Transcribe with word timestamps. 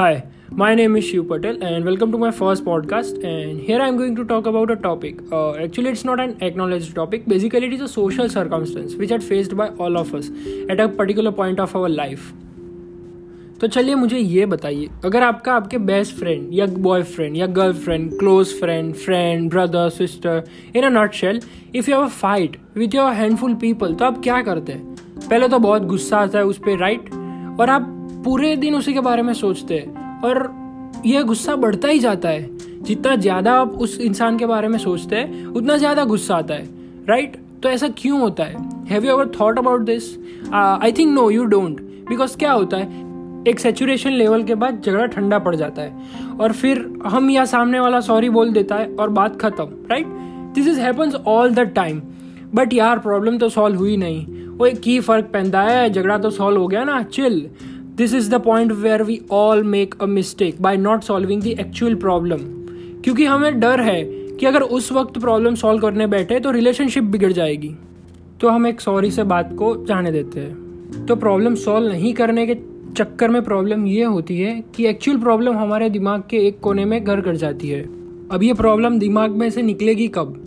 Hi, 0.00 0.24
my 0.50 0.74
name 0.74 0.96
is 0.96 1.04
Shiv 1.04 1.28
Patel, 1.28 1.62
and 1.62 1.84
welcome 1.84 2.10
to 2.10 2.16
my 2.16 2.30
first 2.30 2.64
podcast. 2.64 3.22
And 3.22 3.60
here 3.60 3.82
I'm 3.82 3.98
going 3.98 4.16
to 4.16 4.24
talk 4.24 4.46
about 4.46 4.70
a 4.70 4.76
topic. 4.76 5.18
Uh, 5.30 5.56
actually, 5.56 5.90
it's 5.90 6.04
not 6.04 6.18
an 6.18 6.38
acknowledged 6.40 6.94
topic. 6.94 7.26
Basically, 7.28 7.66
it 7.66 7.74
is 7.74 7.82
a 7.82 7.88
social 7.88 8.30
circumstance 8.30 8.94
which 8.94 9.10
are 9.10 9.20
faced 9.20 9.54
by 9.58 9.68
all 9.68 9.98
of 9.98 10.14
us 10.14 10.30
at 10.70 10.80
a 10.80 10.88
particular 10.88 11.32
point 11.32 11.60
of 11.60 11.76
our 11.76 11.90
life. 11.90 12.32
तो 13.60 13.66
चलिए 13.66 13.94
मुझे 13.94 14.18
ये 14.18 14.46
बताइए 14.46 14.88
अगर 15.04 15.22
आपका 15.22 15.54
आपके 15.54 15.78
best 15.92 16.16
friend 16.18 16.48
या 16.54 16.66
boyfriend 16.88 17.36
या 17.36 17.46
girlfriend 17.60 18.18
close 18.18 18.58
friend 18.60 18.94
friend 19.04 19.50
brother 19.50 19.88
sister 20.00 20.42
in 20.76 20.84
a 20.84 20.88
nutshell 21.22 21.40
if 21.74 21.90
you 21.90 21.96
have 21.96 22.04
a 22.04 22.18
fight 22.24 22.56
with 22.76 22.94
your 22.94 23.12
handful 23.22 23.54
people 23.68 23.94
तो 23.94 24.04
आप 24.04 24.22
क्या 24.22 24.42
करते 24.42 24.72
हैं 24.72 25.28
पहले 25.28 25.48
तो 25.48 25.58
बहुत 25.68 25.86
गुस्सा 25.94 26.18
आता 26.18 26.38
है 26.38 26.44
उस 26.46 26.58
पर 26.58 26.78
राइट 26.78 27.14
और 27.60 27.70
आप 27.70 27.96
पूरे 28.24 28.54
दिन 28.56 28.74
उसी 28.74 28.92
के 28.92 29.00
बारे 29.00 29.22
में 29.22 29.32
सोचते 29.34 29.74
हैं। 29.74 30.22
और 30.22 31.02
यह 31.06 31.22
गुस्सा 31.22 31.56
बढ़ता 31.56 31.88
ही 31.88 31.98
जाता 31.98 32.28
है। 32.28 32.48
जितना 32.82 33.14
ज़्यादा 33.16 33.52
आप 33.52 33.72
उस 33.76 33.98
इंसान 34.00 34.38
के 34.38 34.46
बारे 34.46 34.68
में 34.68 34.78
सोचते 34.78 35.16
हैं, 35.16 35.46
उतना 35.46 35.76
ज़्यादा 35.76 36.04
गुस्सा 36.04 36.36
आता 36.36 36.54
है। 36.54 36.68
Right 37.08 37.30
right? 37.30 37.62
तो 37.62 37.68
ऐसा 37.68 37.88
क्यों 37.98 38.20
होता 38.20 38.44
है? 38.44 38.56
Have 38.88 39.04
you 39.04 39.10
ever 39.10 39.30
thought 39.40 39.58
about 39.58 39.80
this 39.80 40.04
I 40.52 40.92
think 40.92 41.12
no 41.14 41.28
you 41.30 41.44
don't 41.44 41.80
because 42.08 42.36
क्या 42.38 42.52
होता 42.52 42.76
है? 42.76 43.08
एक 43.48 43.60
सेचुरेशन 43.60 44.10
लेवल 44.10 44.42
के 44.42 44.54
बाद 44.54 44.82
झगड़ा 44.86 45.06
ठंडा 45.06 45.38
पड़ 45.38 45.54
जाता 45.56 45.82
है। 45.82 46.36
और 46.40 46.52
फिर 46.52 46.78
हम 47.06 47.30
या 47.30 47.44
सामने 47.44 47.80
वाला 47.80 48.00
सॉरी 48.00 48.30
बोल 48.30 48.52
देता 48.52 48.76
है 48.76 48.88
और 48.94 49.10
बात 49.10 49.40
खत्म। 49.40 49.64
Right 49.90 50.06
this 50.54 50.66
is 50.68 50.80
happens 50.80 51.14
all 51.14 51.54
the 51.54 51.60
time 51.74 52.00
but 52.54 52.72
यार 52.72 52.98
प्रॉब्लम 52.98 53.38
तो 53.38 53.48
सॉल्व 53.48 53.78
हुई 53.78 53.96
नहीं। 53.96 54.26
वो 54.48 54.66
एक 54.66 54.80
की 54.80 54.98
फ़र्क 55.00 55.24
पहनता 55.24 55.62
है, 55.62 55.90
झगड़ा 55.90 56.18
तो 56.18 56.30
सॉल्व 56.30 56.60
हो 56.60 56.66
गया 56.68 56.84
ना। 56.84 57.02
Chill 57.02 57.46
this 58.00 58.14
is 58.14 58.30
the 58.30 58.34
point 58.34 58.72
where 58.72 59.02
we 59.02 59.20
all 59.30 59.62
make 59.62 59.94
a 60.00 60.06
mistake 60.06 60.62
by 60.62 60.76
not 60.76 61.02
solving 61.02 61.42
the 61.42 61.46
actual 61.46 61.94
problem 61.94 62.38
क्योंकि 63.02 63.24
हमें 63.24 63.60
डर 63.60 63.80
है 63.80 64.04
कि 64.36 64.46
अगर 64.46 64.62
उस 64.62 64.92
वक्त 64.92 65.18
प्रॉब्लम 65.18 65.54
सॉल्व 65.54 65.82
करने 65.82 66.06
बैठे 66.06 66.40
तो 66.40 66.50
रिलेशनशिप 66.50 67.04
बिगड़ 67.04 67.32
जाएगी। 67.32 67.74
तो 68.40 68.48
हम 68.48 68.66
एक 68.66 68.80
सॉरी 68.80 69.10
से 69.10 69.22
बात 69.22 69.52
को 69.52 69.86
जाने 69.86 70.12
देते 70.12 70.40
हैं। 70.40 71.06
तो 71.06 71.16
प्रॉब्लम 71.16 71.54
सॉल्व 71.54 71.88
नहीं 71.88 72.14
करने 72.14 72.46
के 72.46 72.54
चक्कर 72.96 73.28
में 73.28 73.42
प्रॉब्लम 73.42 73.86
ये 73.86 74.04
होती 74.04 74.40
है 74.40 74.64
कि 74.74 74.86
एक्चुअल 74.86 75.18
प्रॉब्लम 75.18 75.52
हमारे 75.52 75.90
दिमाग 75.90 76.22
के 76.30 76.36
एक 76.36 76.60
कोने 76.60 76.84
में 76.84 77.04
घर 77.04 77.20
कर 77.20 77.36
जाती 77.36 77.68
है। 77.68 77.82
अब 78.30 78.42
ये 78.42 78.54
प्रॉब्लम 78.54 78.98
दिमाग 78.98 79.30
में 79.30 79.50
से 79.50 79.62
निकलेगी 79.62 80.08
कब? 80.08 80.44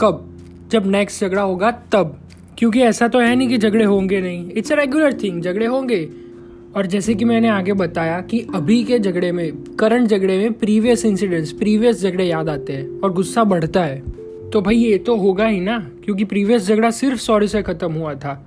कब? 0.00 0.38
जब 0.70 0.86
नेक्स्ट 0.86 1.24
झगड़ा 1.24 1.42
होगा 1.42 1.70
तब। 1.70 2.18
क्योंकि 2.58 2.80
ऐसा 2.80 3.08
तो 3.08 3.18
है 3.18 3.36
नहीं 3.36 3.48
कि 3.48 3.58
झगड़े 3.58 3.84
होंगे 3.84 4.20
नहीं। 4.20 4.50
इट्स 4.50 4.72
अ 4.72 4.74
रेगुलर 4.74 5.12
थिंग 5.12 5.42
झगड़े 5.42 5.66
होंगे। 5.66 6.27
और 6.76 6.86
जैसे 6.86 7.14
कि 7.14 7.24
मैंने 7.24 7.48
आगे 7.48 7.72
बताया 7.72 8.20
कि 8.20 8.40
अभी 8.54 8.82
के 8.84 8.98
झगड़े 8.98 9.32
में 9.32 9.52
करंट 9.78 10.08
झगड़े 10.08 10.38
में 10.38 10.52
प्रीवियस 10.52 11.04
इंसिडेंट्स 11.04 11.52
प्रीवियस 11.52 12.02
झगड़े 12.02 12.24
याद 12.24 12.48
आते 12.48 12.72
हैं 12.72 13.00
और 13.00 13.12
गुस्सा 13.12 13.44
बढ़ता 13.44 13.84
है। 13.84 14.02
तो 14.50 14.60
भाई 14.60 14.76
ये 14.76 14.98
तो 14.98 15.16
होगा 15.16 15.46
ही 15.46 15.60
ना, 15.60 15.78
क्योंकि 16.04 16.24
प्रीवियस 16.24 16.66
झगड़ा 16.66 16.90
सिर्फ़ 16.90 17.20
सॉरी 17.20 17.48
से 17.48 17.62
खत्म 17.62 17.92
हुआ 17.92 18.14
था। 18.14 18.46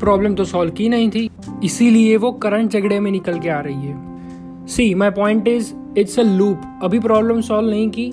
प्रॉब्लम 0.00 0.34
तो 0.34 0.44
सॉल्व 0.44 0.70
की 0.70 0.88
नहीं 0.88 1.10
थी, 1.10 1.28
इसीलिए 1.64 2.16
वो 2.16 2.32
करंट 2.32 2.70
झगड़े 2.70 3.00
में 3.00 3.10
निकल 3.10 3.38
के 3.38 3.48
आ 3.48 3.60
रही 3.60 3.74
है। 3.74 4.66
See 4.66 4.94
my 4.94 5.10
point 5.10 5.48
is 5.48 5.72
it's 5.98 6.18
a 6.20 6.22
loop 6.22 6.80
अभी 6.82 7.00
प्रॉब्लम 7.00 7.40
सॉल्व 7.40 7.70
नहीं 7.70 7.90
की 7.90 8.12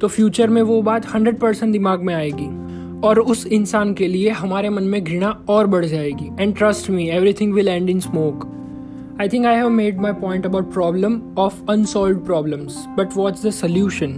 तो 0.00 0.08
फ्यूचर 0.08 0.48
में 0.48 0.62
वो 0.62 0.82
बात 0.82 1.06
हंड्रेड 1.14 1.38
परसेंट 1.38 1.72
दिमाग 1.72 2.02
में 2.02 2.14
आएगी। 2.14 2.48
और 3.06 3.18
उस 3.18 3.46
इंसान 3.46 3.92
के 3.94 4.06
लिए 4.06 4.30
हमारे 4.30 4.70
मन 4.70 4.82
में 4.82 5.04
घृणा 5.04 5.30
और 5.48 5.66
बढ़ 5.66 5.84
जाएगी। 5.84 6.30
And 6.40 6.56
trust 6.56 6.90
me 6.90 7.08
everything 7.08 7.52
will 7.54 7.68
end 7.68 7.90
in 7.90 8.00
smoke 8.00 8.54
I 9.19 9.27
think 9.27 9.45
I 9.45 9.53
have 9.53 9.71
made 9.71 9.99
my 9.99 10.11
point 10.11 10.45
about 10.45 10.71
problem 10.71 11.33
of 11.37 11.61
unsolved 11.67 12.25
problems. 12.25 12.87
But 12.95 13.15
what's 13.15 13.41
the 13.41 13.51
solution? 13.51 14.15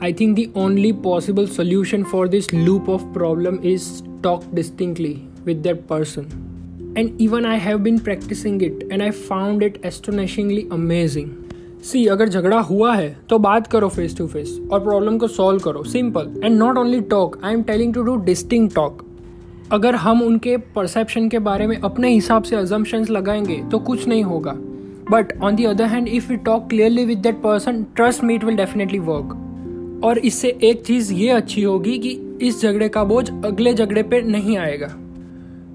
I 0.00 0.12
think 0.12 0.36
the 0.36 0.50
only 0.54 0.92
possible 0.92 1.46
solution 1.46 2.04
for 2.04 2.28
this 2.28 2.52
loop 2.52 2.88
of 2.88 3.12
problem 3.12 3.60
is 3.62 4.02
talk 4.22 4.44
distinctly 4.54 5.28
with 5.44 5.62
that 5.64 5.86
person. 5.86 6.30
And 6.96 7.20
even 7.20 7.44
I 7.44 7.56
have 7.56 7.82
been 7.82 8.00
practicing 8.00 8.60
it 8.60 8.84
and 8.90 9.02
I 9.02 9.10
found 9.10 9.62
it 9.62 9.84
astonishingly 9.84 10.66
amazing. 10.70 11.28
सी 11.84 12.04
अगर 12.06 12.28
झगड़ा 12.28 12.58
हुआ 12.60 12.94
है 12.94 13.08
तो 13.30 13.38
बात 13.38 13.66
करो 13.72 13.88
face 13.88 14.16
to 14.16 14.26
face 14.28 14.58
और 14.72 14.80
problem 14.84 15.18
को 15.18 15.26
solve 15.28 15.60
करो 15.64 15.82
simple 15.82 16.32
and 16.44 16.58
not 16.58 16.78
only 16.78 17.00
talk 17.10 17.38
I 17.44 17.52
am 17.54 17.62
telling 17.62 17.92
to 17.94 18.02
do 18.02 18.16
distinct 18.24 18.68
talk 18.70 19.01
अगर 19.73 19.95
हम 19.95 20.21
उनके 20.21 20.57
परसेप्शन 20.57 21.29
के 21.29 21.39
बारे 21.39 21.67
में 21.67 21.77
अपने 21.77 22.09
हिसाब 22.09 22.43
से 22.43 22.55
अजम्पन्स 22.55 23.09
लगाएँगे 23.09 23.63
तो 23.71 23.79
कुछ 23.79 24.07
नहीं 24.07 24.23
होगा। 24.23 24.51
But 25.11 25.41
on 25.41 25.55
the 25.55 25.63
other 25.63 25.85
hand 25.85 26.07
if 26.07 26.31
you 26.31 26.37
talk 26.37 26.69
clearly 26.69 27.05
with 27.05 27.17
that 27.17 27.35
person 27.35 27.83
trust 27.95 28.23
me it 28.23 28.43
will 28.43 28.55
definitely 28.55 28.99
work 28.99 30.01
और 30.03 30.17
इससे 30.17 30.59
एक 30.63 30.81
चीज़ 30.81 31.13
ये 31.13 31.29
अच्छी 31.29 31.63
होगी 31.63 31.97
कि 31.99 32.37
इस 32.41 32.61
झगड़े 32.61 32.89
का 32.89 33.03
बोझ 33.03 33.29
अगले 33.29 33.73
झगड़े 33.73 34.03
पे 34.03 34.21
नहीं 34.21 34.57
आएगा। 34.57 34.87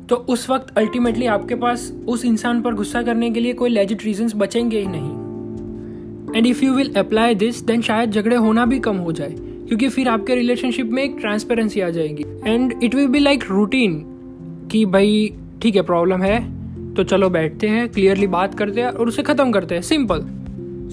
तो 0.09 0.17
उस 0.17 0.51
वक्त 0.51 0.79
अल्टीमेटली 0.79 1.27
आपके 1.27 1.55
पास 1.55 1.93
उस 2.09 2.25
इंसान 2.25 2.63
पर 2.63 2.75
गुस्सा 2.75 3.03
करने 3.03 3.31
के 3.31 3.41
लिए 3.41 3.53
कोई 3.53 3.71
लेजिट 3.71 4.05
रीजन 4.05 4.31
बचेंगे 4.37 4.79
ही 4.79 4.87
नहीं। 4.87 6.37
And 6.37 6.47
if 6.47 6.65
you 6.65 6.75
will 6.75 6.95
apply 6.95 7.35
this 7.35 7.63
then 7.63 7.83
शायद 7.83 8.11
झगड़े 8.11 8.37
होना 8.37 8.67
भी 8.67 8.79
कम 8.79 8.97
हो 8.97 9.13
जाए। 9.13 9.35
क्योंकि 9.69 9.89
फिर 9.89 10.09
आपके 10.09 10.35
रिलेशनशिप 10.35 10.91
में 10.91 11.03
एक 11.03 11.17
ट्रांसपेरेंसी 11.21 11.81
आ 11.81 11.89
जाएगी। 11.91 12.25
And 12.47 12.73
it 12.83 12.95
will 12.95 13.09
be 13.09 13.19
like 13.19 13.45
routine 13.51 14.01
कि 14.73 14.85
भाई, 14.87 15.33
ठीक 15.63 15.77
है 15.77 15.83
प्रॉब्लम 15.83 16.23
है 16.23 16.41
तो 16.95 17.05
चलो 17.05 17.29
बैठते 17.31 17.69
हैं 17.69 17.89
क्लियरली 17.89 18.27
बात 18.29 18.55
करते 18.55 18.81
हैं 18.81 18.89
और 18.89 19.09
उसे 19.09 19.23
ख़त्म 19.23 19.53
करते 19.53 19.75
हैं। 19.75 19.83
Simple 19.83 20.25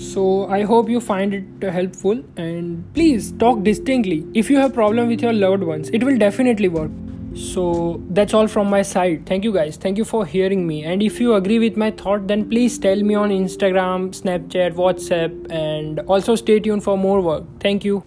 so 0.03 0.25
I 0.51 0.61
hope 0.63 0.89
you 0.89 0.99
find 0.99 1.33
it 1.33 1.65
helpful 1.73 2.23
and 2.39 2.77
please 2.93 3.33
talk 3.39 3.59
distinctly 3.61 4.23
if 4.37 4.51
you 4.53 4.59
have 4.59 4.69
problem 4.71 5.07
with 5.07 5.23
your 5.23 5.33
loved 5.33 5.63
ones 5.63 5.91
it 5.93 6.03
will 6.03 6.17
definitely 6.19 6.67
work 6.67 7.35
so 7.37 7.63
that's 8.11 8.35
all 8.35 8.47
from 8.47 8.69
my 8.71 8.83
side 8.83 9.23
thank 9.29 9.45
you 9.45 9.51
guys 9.51 9.79
thank 9.85 9.97
you 9.97 10.03
for 10.05 10.25
hearing 10.27 10.65
me 10.65 10.81
and 10.81 11.03
if 11.03 11.21
you 11.23 11.31
agree 11.31 11.59
with 11.59 11.77
my 11.77 11.91
thought 12.05 12.21
then 12.23 12.43
please 12.49 12.81
tell 12.81 13.03
me 13.03 13.15
on 13.15 13.31
Instagram 13.31 14.09
Snapchat 14.11 14.75
WhatsApp 14.77 15.47
and 15.51 15.99
also 15.99 16.35
stay 16.35 16.67
यून 16.67 16.79
for 16.79 16.97
more 16.97 17.19
work 17.21 17.47
thank 17.65 17.85
you 17.85 18.01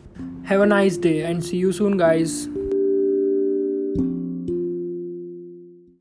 have 0.48 0.62
a 0.62 0.66
nice 0.66 0.97
day 0.97 1.25
and 1.25 1.44
see 1.44 1.59
you 1.59 1.72
soon, 1.72 1.98
guys. 1.98 2.48